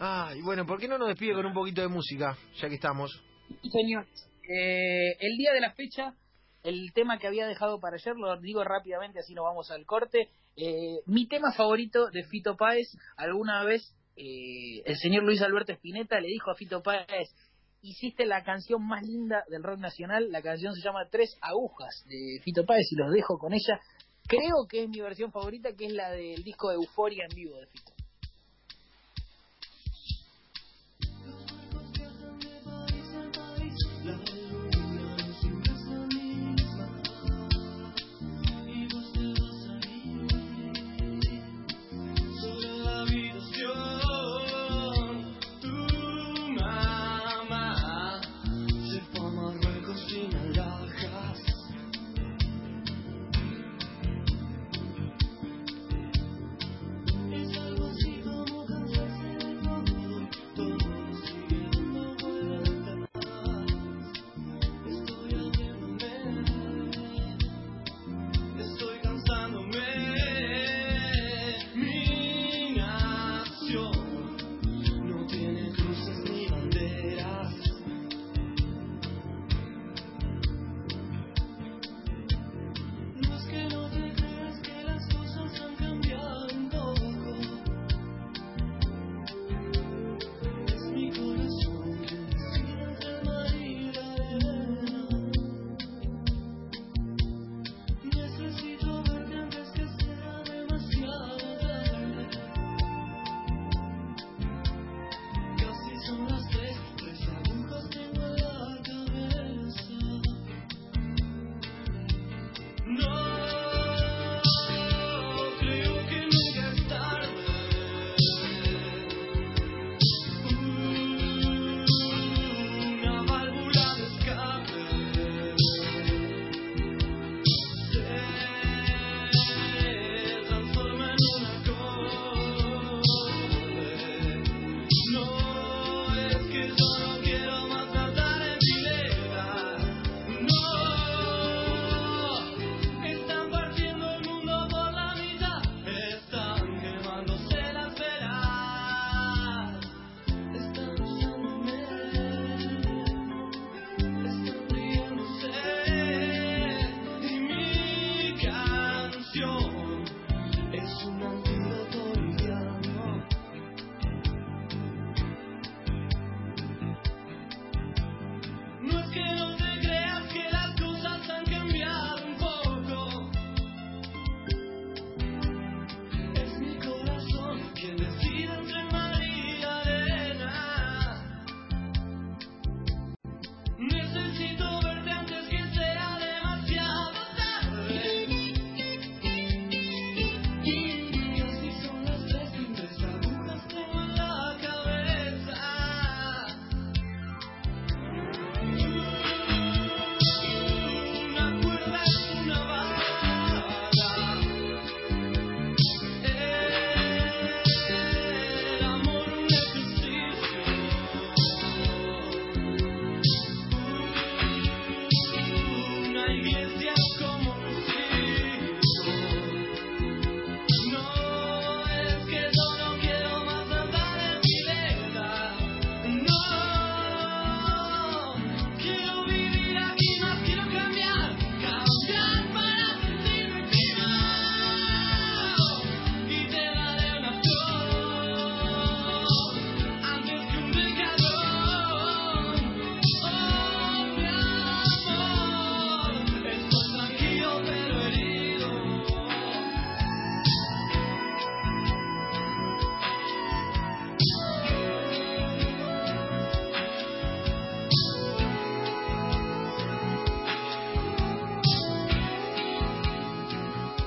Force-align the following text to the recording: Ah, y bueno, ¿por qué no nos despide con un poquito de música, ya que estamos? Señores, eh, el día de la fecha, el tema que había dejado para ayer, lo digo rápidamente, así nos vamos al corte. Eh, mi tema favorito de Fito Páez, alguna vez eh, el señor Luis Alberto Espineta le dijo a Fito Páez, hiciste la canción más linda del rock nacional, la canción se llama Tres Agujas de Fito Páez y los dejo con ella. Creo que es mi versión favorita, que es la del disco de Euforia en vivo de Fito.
Ah, 0.00 0.32
y 0.36 0.42
bueno, 0.42 0.64
¿por 0.64 0.78
qué 0.78 0.86
no 0.86 0.96
nos 0.96 1.08
despide 1.08 1.34
con 1.34 1.46
un 1.46 1.52
poquito 1.52 1.80
de 1.80 1.88
música, 1.88 2.36
ya 2.60 2.68
que 2.68 2.76
estamos? 2.76 3.10
Señores, 3.70 4.08
eh, 4.48 5.16
el 5.18 5.36
día 5.36 5.52
de 5.52 5.60
la 5.60 5.72
fecha, 5.72 6.14
el 6.62 6.92
tema 6.92 7.18
que 7.18 7.26
había 7.26 7.46
dejado 7.46 7.80
para 7.80 7.96
ayer, 7.96 8.14
lo 8.16 8.40
digo 8.40 8.62
rápidamente, 8.62 9.18
así 9.18 9.34
nos 9.34 9.44
vamos 9.44 9.70
al 9.72 9.84
corte. 9.86 10.28
Eh, 10.56 11.00
mi 11.06 11.26
tema 11.26 11.52
favorito 11.52 12.10
de 12.10 12.22
Fito 12.24 12.56
Páez, 12.56 12.86
alguna 13.16 13.64
vez 13.64 13.92
eh, 14.16 14.82
el 14.84 14.96
señor 14.96 15.24
Luis 15.24 15.42
Alberto 15.42 15.72
Espineta 15.72 16.20
le 16.20 16.28
dijo 16.28 16.50
a 16.50 16.54
Fito 16.54 16.80
Páez, 16.80 17.28
hiciste 17.82 18.24
la 18.24 18.44
canción 18.44 18.86
más 18.86 19.02
linda 19.02 19.42
del 19.48 19.64
rock 19.64 19.78
nacional, 19.78 20.30
la 20.30 20.42
canción 20.42 20.74
se 20.74 20.82
llama 20.82 21.08
Tres 21.10 21.36
Agujas 21.40 22.04
de 22.06 22.40
Fito 22.44 22.64
Páez 22.64 22.86
y 22.92 22.96
los 22.96 23.12
dejo 23.12 23.36
con 23.38 23.52
ella. 23.52 23.80
Creo 24.28 24.66
que 24.68 24.84
es 24.84 24.88
mi 24.88 25.00
versión 25.00 25.32
favorita, 25.32 25.74
que 25.74 25.86
es 25.86 25.92
la 25.92 26.10
del 26.10 26.44
disco 26.44 26.68
de 26.68 26.76
Euforia 26.76 27.24
en 27.28 27.34
vivo 27.34 27.56
de 27.58 27.66
Fito. 27.66 27.97